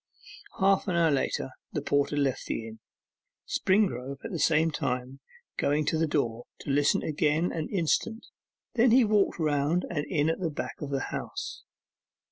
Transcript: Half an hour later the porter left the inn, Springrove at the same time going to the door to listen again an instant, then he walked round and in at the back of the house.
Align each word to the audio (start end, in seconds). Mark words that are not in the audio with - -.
Half 0.57 0.87
an 0.87 0.95
hour 0.95 1.11
later 1.11 1.51
the 1.73 1.81
porter 1.83 2.17
left 2.17 2.47
the 2.47 2.65
inn, 2.67 2.79
Springrove 3.47 4.17
at 4.25 4.31
the 4.31 4.39
same 4.39 4.71
time 4.71 5.19
going 5.57 5.85
to 5.85 5.97
the 5.99 6.07
door 6.07 6.45
to 6.61 6.71
listen 6.71 7.03
again 7.03 7.51
an 7.51 7.69
instant, 7.69 8.25
then 8.73 8.89
he 8.89 9.05
walked 9.05 9.37
round 9.37 9.85
and 9.91 10.03
in 10.07 10.27
at 10.31 10.39
the 10.39 10.49
back 10.49 10.81
of 10.81 10.89
the 10.89 11.09
house. 11.13 11.61